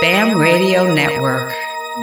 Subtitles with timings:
[0.00, 1.52] BAM Radio Network.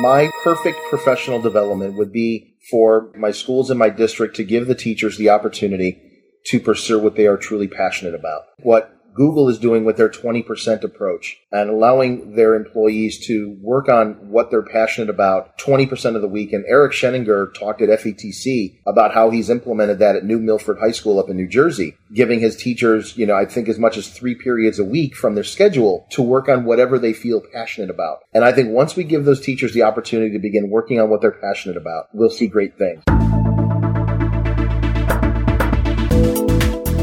[0.01, 4.75] My perfect professional development would be for my schools in my district to give the
[4.75, 6.01] teachers the opportunity
[6.47, 8.43] to pursue what they are truly passionate about.
[8.59, 14.29] What Google is doing with their 20% approach and allowing their employees to work on
[14.29, 16.51] what they're passionate about 20% of the week.
[16.51, 20.91] And Eric Sheninger talked at FETC about how he's implemented that at New Milford High
[20.91, 24.09] School up in New Jersey, giving his teachers, you know, I think as much as
[24.09, 28.19] three periods a week from their schedule to work on whatever they feel passionate about.
[28.33, 31.21] And I think once we give those teachers the opportunity to begin working on what
[31.21, 33.14] they're passionate about, we'll see great things.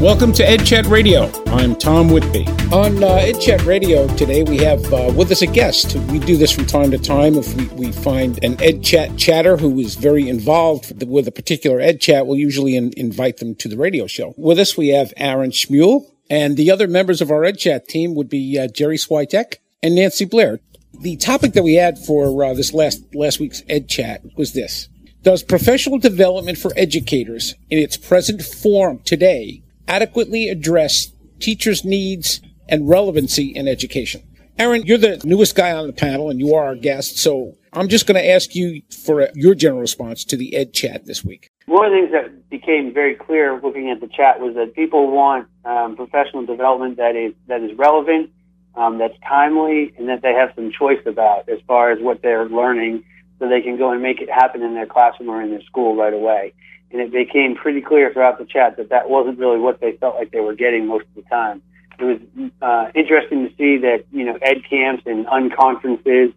[0.03, 1.31] Welcome to EdChat Radio.
[1.45, 2.45] I'm Tom Whitby.
[2.73, 5.95] On uh, EdChat Radio today, we have uh, with us a guest.
[5.95, 7.35] We do this from time to time.
[7.35, 12.25] If we, we find an EdChat chatter who is very involved with a particular EdChat,
[12.25, 14.33] we'll usually in, invite them to the radio show.
[14.35, 18.27] With us, we have Aaryn Schmuhl, and the other members of our EdChat team would
[18.27, 20.59] be uh, Jerry Swiatek and Nancy Blair.
[20.99, 24.89] The topic that we had for uh, this last last week's EdChat was this:
[25.21, 32.89] Does professional development for educators in its present form today adequately address teachers' needs and
[32.89, 34.21] relevancy in education.
[34.57, 37.87] Aaryn, you're the newest guy on the panel and you are our guest, so I'm
[37.87, 41.49] just going to ask you for your general response to the Ed Chat this week.
[41.65, 45.09] One of the things that became very clear looking at the chat was that people
[45.09, 48.31] want um, professional development that is that is relevant,
[48.75, 52.47] um, that's timely, and that they have some choice about as far as what they're
[52.47, 53.03] learning,
[53.43, 55.97] so they can go and make it happen in their classroom or in their school
[55.97, 56.53] right away
[56.93, 60.15] and it became pretty clear throughout the chat that that wasn't really what they felt
[60.15, 61.61] like they were getting most of the time.
[61.99, 66.33] It was uh, interesting to see that you know ed camps and unconferences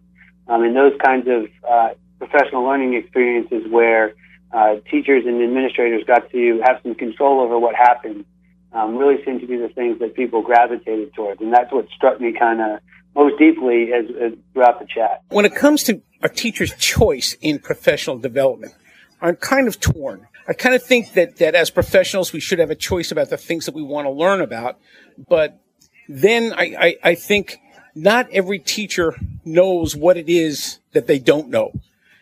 [0.47, 4.15] um, and those kinds of uh, professional learning experiences where
[4.51, 8.25] uh, teachers and administrators got to have some control over what happened
[8.73, 12.19] um, really seemed to be the things that people gravitated towards, and that's what struck
[12.19, 12.79] me kind of
[13.17, 15.23] most deeply as, as throughout the chat.
[15.29, 18.73] When it comes to a teacher's choice in professional development,
[19.19, 20.27] I'm kind of torn.
[20.47, 23.37] I kind of think that, that as professionals, we should have a choice about the
[23.37, 24.79] things that we want to learn about.
[25.27, 25.59] But
[26.07, 27.57] then I, I, I think
[27.95, 31.71] not every teacher knows what it is that they don't know.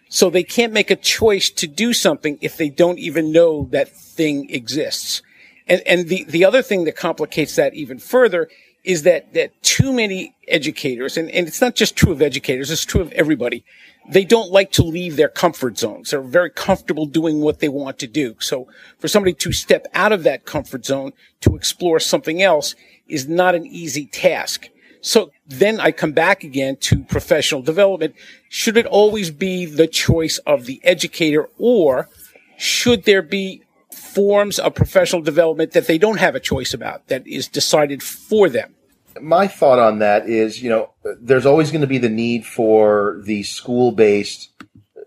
[0.07, 3.89] So they can't make a choice to do something if they don't even know that
[3.89, 5.21] thing exists.
[5.67, 8.47] And, and the, the other thing that complicates that even further
[8.85, 12.85] is that, that too many educators, and, and it's not just true of educators, it's
[12.85, 13.65] true of everybody,
[14.07, 16.11] they don't like to leave their comfort zones.
[16.11, 18.35] They're very comfortable doing what they want to do.
[18.39, 18.67] So
[18.99, 22.75] for somebody to step out of that comfort zone to explore something else
[23.07, 24.69] is not an easy task.
[25.01, 28.15] So then I come back again to professional development.
[28.49, 32.09] Should it always be the choice of the educator or
[32.57, 37.25] should there be forms of professional development that they don't have a choice about that
[37.27, 38.74] is decided for them?
[39.21, 43.21] My thought on that is, you know, there's always going to be the need for
[43.23, 44.49] the school based,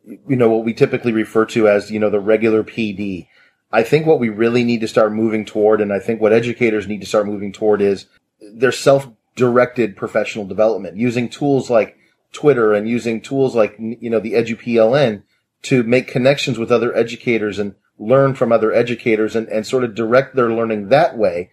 [0.05, 3.27] you know, what we typically refer to as, you know, the regular PD.
[3.71, 6.89] I think what we really need to start moving toward, and I think what educators
[6.89, 8.07] need to start moving toward is
[8.41, 11.97] their self directed professional development using tools like
[12.33, 15.23] Twitter and using tools like, you know, the EduPLN
[15.63, 19.95] to make connections with other educators and learn from other educators and, and sort of
[19.95, 21.51] direct their learning that way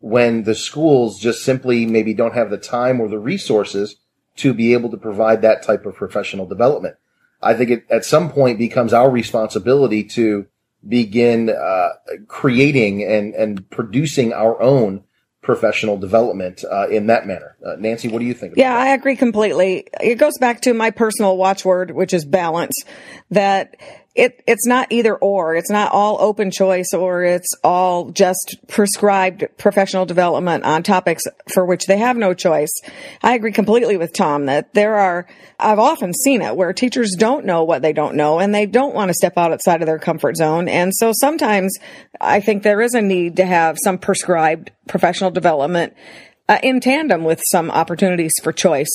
[0.00, 3.96] when the schools just simply maybe don't have the time or the resources
[4.36, 6.96] to be able to provide that type of professional development.
[7.42, 10.46] I think it at some point becomes our responsibility to
[10.86, 11.90] begin uh,
[12.26, 15.04] creating and, and producing our own
[15.42, 17.56] professional development uh, in that manner.
[17.64, 18.54] Uh, Nancy, what do you think?
[18.56, 18.88] yeah, that?
[18.88, 19.88] I agree completely.
[20.00, 22.74] It goes back to my personal watchword, which is balance.
[23.30, 23.76] That
[24.14, 25.54] it it's not either or.
[25.54, 31.64] It's not all open choice or it's all just prescribed professional development on topics for
[31.64, 32.72] which they have no choice.
[33.22, 35.28] I agree completely with Tom that there are
[35.60, 38.94] I've often seen it where teachers don't know what they don't know and they don't
[38.94, 40.68] want to step out outside of their comfort zone.
[40.68, 41.78] And so sometimes
[42.20, 45.94] I think there is a need to have some prescribed professional development
[46.48, 48.90] uh, in tandem with some opportunities for choice.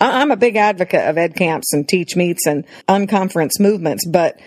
[0.00, 4.38] I'm a big advocate of ed camps and teach meets and unconference movements, but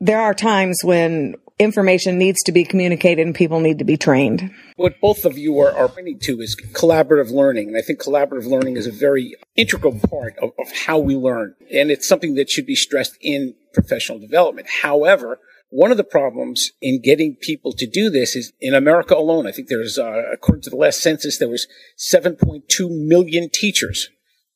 [0.00, 4.50] there are times when information needs to be communicated and people need to be trained.
[4.76, 7.68] What both of you are, are pointing to is collaborative learning.
[7.68, 11.54] And I think collaborative learning is a very integral part of, of how we learn.
[11.72, 14.68] And it's something that should be stressed in professional development.
[14.82, 15.38] However,
[15.68, 19.46] one of the problems in getting people to do this is in America alone.
[19.46, 24.08] I think there's, uh, according to the last census, there was 7.2 million teachers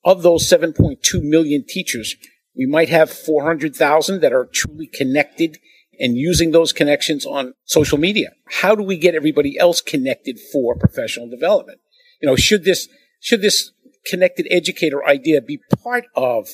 [0.05, 2.17] of those 7.2 million teachers,
[2.57, 5.59] we might have 400,000 that are truly connected
[5.99, 8.33] and using those connections on social media.
[8.63, 11.81] How do we get everybody else connected for professional development?
[12.21, 12.89] You know, should this,
[13.21, 13.73] should this
[14.07, 16.49] connected educator idea be part of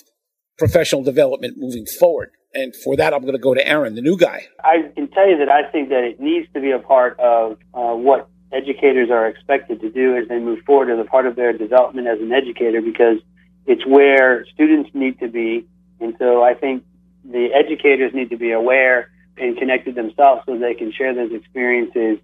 [0.58, 2.30] professional development moving forward?
[2.52, 4.46] And for that, I'm going to go to Aaryn, the new guy.
[4.64, 7.58] I can tell you that I think that it needs to be a part of
[7.72, 11.36] uh, what educators are expected to do as they move forward as a part of
[11.36, 13.18] their development as an educator because
[13.66, 15.66] it's where students need to be.
[16.00, 16.84] And so I think
[17.24, 22.18] the educators need to be aware and connected themselves so they can share those experiences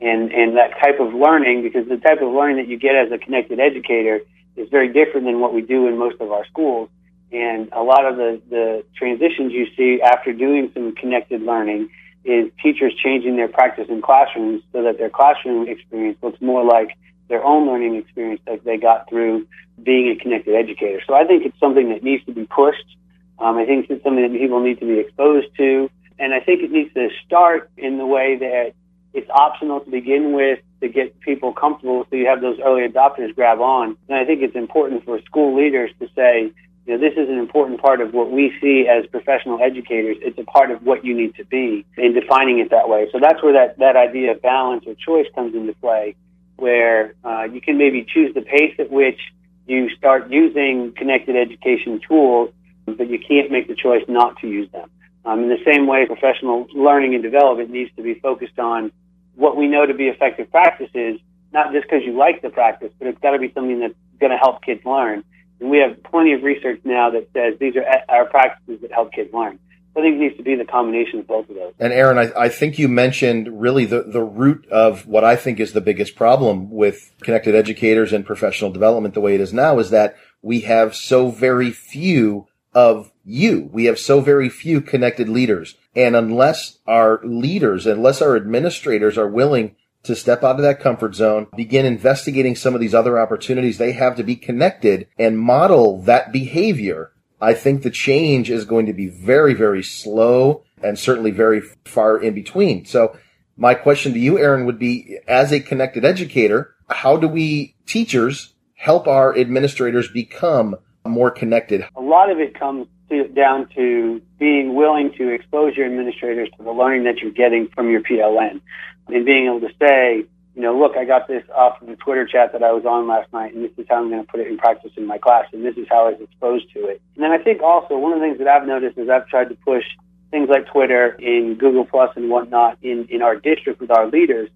[0.00, 3.12] and, and that type of learning because the type of learning that you get as
[3.12, 4.20] a connected educator
[4.56, 6.90] is very different than what we do in most of our schools.
[7.30, 11.88] And a lot of the, the transitions you see after doing some connected learning
[12.24, 16.96] is teachers changing their practice in classrooms so that their classroom experience looks more like
[17.28, 19.46] their own learning experience that they got through
[19.82, 21.00] being a connected educator.
[21.06, 22.96] So I think it's something that needs to be pushed.
[23.38, 25.90] Um, I think it's something that people need to be exposed to.
[26.18, 28.74] And I think it needs to start in the way that
[29.14, 33.34] it's optional to begin with to get people comfortable so you have those early adopters
[33.34, 33.96] grab on.
[34.08, 36.52] And I think it's important for school leaders to say,
[36.86, 40.16] you know, this is an important part of what we see as professional educators.
[40.20, 43.08] It's a part of what you need to be in defining it that way.
[43.12, 46.16] So that's where that, that idea of balance or choice comes into play,
[46.62, 49.18] where uh, you can maybe choose the pace at which
[49.66, 52.50] you start using connected education tools,
[52.86, 54.88] but you can't make the choice not to use them.
[55.24, 58.92] Um, in the same way, professional learning and development needs to be focused on
[59.34, 61.18] what we know to be effective practices,
[61.52, 64.30] not just because you like the practice, but it's got to be something that's going
[64.30, 65.24] to help kids learn.
[65.58, 69.12] And we have plenty of research now that says these are our practices that help
[69.12, 69.58] kids learn.
[69.94, 71.74] I think it needs to be the combination of both of those.
[71.78, 75.60] And Aaryn, I, I, think you mentioned really the, the root of what I think
[75.60, 79.78] is the biggest problem with connected educators and professional development the way it is now
[79.78, 83.68] is that we have so very few of you.
[83.72, 85.76] We have so very few connected leaders.
[85.94, 91.14] And unless our leaders, unless our administrators are willing to step out of that comfort
[91.14, 96.02] zone, begin investigating some of these other opportunities they have to be connected and model
[96.02, 97.11] that behavior.
[97.42, 102.16] I think the change is going to be very, very slow and certainly very far
[102.16, 102.84] in between.
[102.84, 103.16] So
[103.56, 108.54] my question to you, Aaryn, would be as a connected educator, how do we teachers
[108.74, 111.84] help our administrators become more connected?
[111.96, 116.62] A lot of it comes to, down to being willing to expose your administrators to
[116.62, 118.60] the learning that you're getting from your PLN
[119.08, 122.26] and being able to say, you know, look, I got this off of the Twitter
[122.26, 124.40] chat that I was on last night, and this is how I'm going to put
[124.40, 127.00] it in practice in my class, and this is how I was exposed to it.
[127.14, 129.48] And then I think also one of the things that I've noticed is I've tried
[129.48, 129.84] to push
[130.30, 134.50] things like Twitter in Google Plus and whatnot in, in our district with our leaders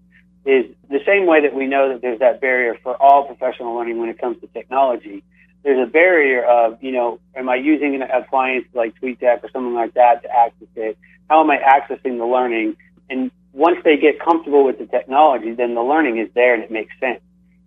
[0.45, 3.99] is the same way that we know that there's that barrier for all professional learning
[3.99, 5.23] when it comes to technology
[5.67, 9.73] there's a barrier of, you know, am I using an appliance like TweetDeck or something
[9.73, 10.97] like that to access it?
[11.29, 12.77] How am I accessing the learning?
[13.09, 16.69] And once they get comfortable with the technology, then the learning is there and it
[16.69, 17.19] makes sense.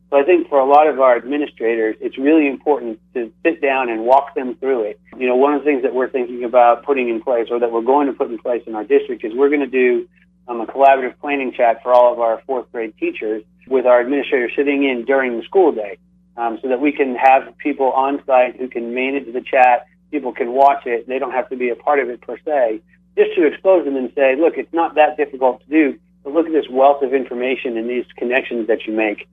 [0.09, 3.89] So I think for a lot of our administrators, it's really important to sit down
[3.91, 5.01] and walk them through it.
[5.17, 7.73] You know, one of the things that we're thinking about putting in place or that
[7.73, 10.09] we're going to put in place in our district is we're going to do
[10.47, 14.53] um, a collaborative planning chat for all of our fourth grade teachers with our administrators
[14.57, 15.99] sitting in during the school day
[16.37, 19.87] um, so that we can have people on site who can manage the chat.
[20.13, 21.09] People can watch it.
[21.09, 22.81] They don't have to be a part of it per se.
[23.21, 26.47] Just to expose them and say, look, it's not that difficult to do, but look
[26.47, 29.29] at this wealth of information and these connections that you make.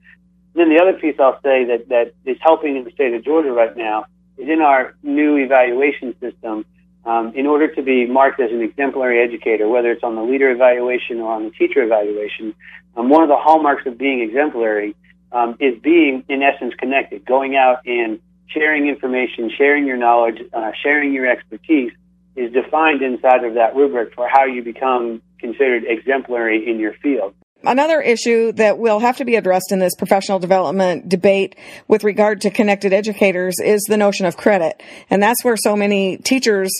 [0.52, 3.24] And then the other piece I'll say that, that is helping in the state of
[3.24, 4.04] Georgia right now
[4.36, 6.66] is in our new evaluation system.
[7.06, 10.50] Um, in order to be marked as an exemplary educator, whether it's on the leader
[10.50, 12.54] evaluation or on the teacher evaluation,
[12.94, 14.94] um, one of the hallmarks of being exemplary
[15.32, 20.72] um, is being, in essence, connected, going out and sharing information, sharing your knowledge, uh,
[20.82, 21.92] sharing your expertise
[22.38, 27.34] is defined inside of that rubric for how you become considered exemplary in your field.
[27.64, 31.56] Another issue that will have to be addressed in this professional development debate
[31.88, 34.80] with regard to connected educators is the notion of credit.
[35.10, 36.70] And that's where so many teachers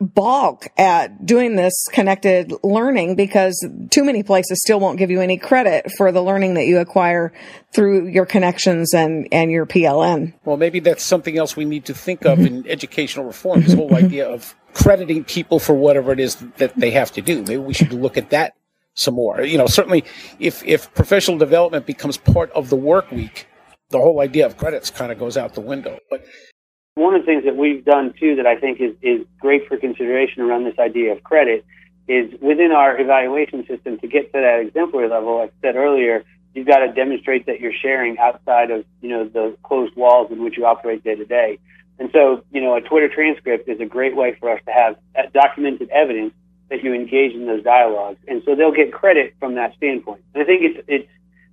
[0.00, 5.38] balk at doing this connected learning because too many places still won't give you any
[5.38, 7.32] credit for the learning that you acquire
[7.72, 10.34] through your connections and, and your PLN.
[10.44, 13.92] Well, maybe that's something else we need to think of in educational reform, this whole
[13.94, 17.42] idea of crediting people for whatever it is that they have to do.
[17.42, 18.54] Maybe we should look at that
[18.98, 19.40] some more.
[19.42, 20.04] You know, certainly
[20.38, 23.46] if, if professional development becomes part of the work week,
[23.90, 25.98] the whole idea of credits kind of goes out the window.
[26.10, 26.26] But
[26.94, 29.76] one of the things that we've done too that I think is, is great for
[29.76, 31.64] consideration around this idea of credit
[32.08, 36.24] is within our evaluation system to get to that exemplary level, like I said earlier,
[36.54, 40.42] you've got to demonstrate that you're sharing outside of, you know, the closed walls in
[40.42, 41.58] which you operate day to day.
[42.00, 44.96] And so, you know, a Twitter transcript is a great way for us to have
[45.16, 46.32] uh, documented evidence
[46.70, 48.18] that you engage in those dialogues.
[48.28, 50.22] And so they'll get credit from that standpoint.
[50.34, 51.08] And I think it's, it's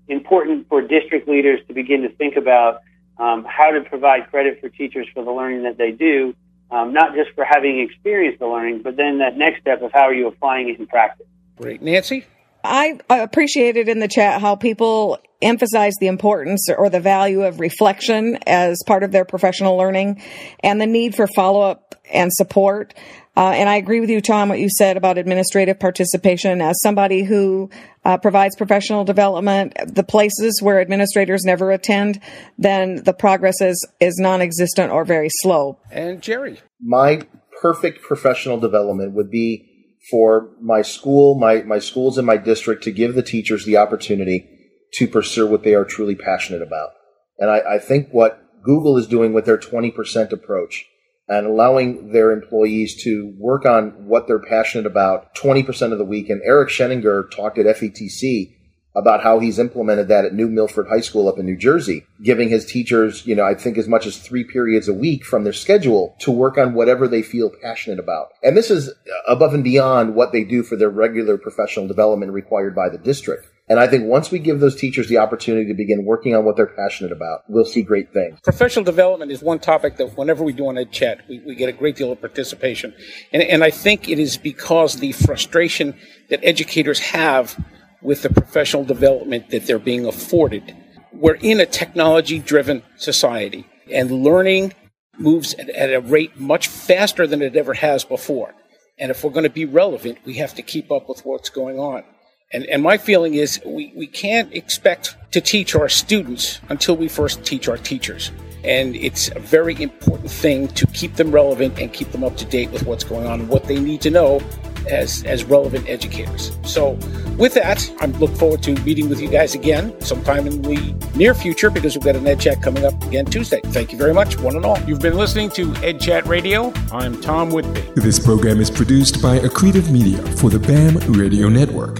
[0.08, 2.82] important for district leaders to begin to think about
[3.18, 6.36] um, how to provide credit for teachers for the learning that they do,
[6.70, 10.02] um, not just for having experienced the learning, but then that next step of how
[10.02, 11.28] are you applying it in practice.
[11.58, 11.82] Great.
[11.82, 12.26] Nancy?
[12.64, 18.38] I appreciated in the chat how people emphasize the importance or the value of reflection
[18.48, 20.22] as part of their professional learning
[20.62, 22.94] and the need for follow up and support.
[23.38, 26.62] Uh, and I agree with you, Tom, what you said about administrative participation.
[26.62, 27.70] As somebody who
[28.06, 32.22] uh, provides professional development, the places where administrators never attend,
[32.58, 35.78] then the progress is, is non-existent or very slow.
[35.92, 37.22] And Jerry, my
[37.62, 39.70] perfect professional development would be
[40.10, 44.55] for my school, my my schools in my district to give the teachers the opportunity
[44.96, 46.92] to pursue what they are truly passionate about.
[47.38, 50.86] And I, I think what Google is doing with their 20% approach
[51.28, 56.30] and allowing their employees to work on what they're passionate about 20% of the week.
[56.30, 58.54] And Eric Sheninger talked at FETC
[58.96, 62.48] about how he's implemented that at New Milford High School up in New Jersey, giving
[62.48, 65.52] his teachers, you know, I think as much as three periods a week from their
[65.52, 68.30] schedule to work on whatever they feel passionate about.
[68.42, 68.94] And this is
[69.28, 73.48] above and beyond what they do for their regular professional development required by the district.
[73.68, 76.56] And I think once we give those teachers the opportunity to begin working on what
[76.56, 78.40] they're passionate about, we'll see great things.
[78.42, 81.68] Professional development is one topic that whenever we do on Ed Chat, we, we get
[81.68, 82.94] a great deal of participation.
[83.34, 85.98] And, and I think it is because the frustration
[86.30, 87.58] that educators have
[88.04, 90.76] with the professional development that they're being afforded.
[91.12, 94.74] We're in a technology driven society and learning
[95.18, 98.54] moves at, at a rate much faster than it ever has before.
[99.00, 101.80] And if we're going to be relevant, we have to keep up with what's going
[101.80, 102.04] on.
[102.52, 107.08] And, and my feeling is we, we can't expect to teach our students until we
[107.08, 108.32] first teach our teachers.
[108.64, 112.46] And it's a very important thing to keep them relevant and keep them up to
[112.46, 114.42] date with what's going on and what they need to know
[114.90, 116.52] as, as relevant educators.
[116.64, 116.92] So,
[117.38, 121.34] with that, I look forward to meeting with you guys again sometime in the near
[121.34, 123.60] future because we've got an Ed Chat coming up again Tuesday.
[123.66, 124.80] Thank you very much, one and all.
[124.82, 126.72] You've been listening to Ed Chat Radio.
[126.92, 127.82] I'm Tom Whitby.
[127.96, 132.00] This program is produced by Accretive Media for the BAM Radio Network.